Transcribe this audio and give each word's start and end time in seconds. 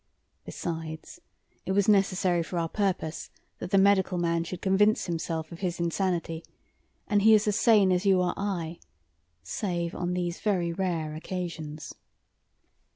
Besides, 0.45 1.21
it 1.63 1.73
was 1.73 1.87
necessary 1.87 2.41
for 2.41 2.57
our 2.57 2.67
purpose 2.67 3.29
that 3.59 3.69
the 3.69 3.77
medical 3.77 4.17
man 4.17 4.43
should 4.43 4.59
convince 4.59 5.05
himself 5.05 5.51
of 5.51 5.59
his 5.59 5.79
insanity; 5.79 6.43
and 7.07 7.21
he 7.21 7.35
is 7.35 7.43
sane 7.55 7.91
as 7.91 8.03
you 8.03 8.19
or 8.19 8.33
I, 8.35 8.79
save 9.43 9.93
on 9.93 10.13
these 10.15 10.39
very 10.39 10.73
rare 10.73 11.13
occasions. 11.13 11.93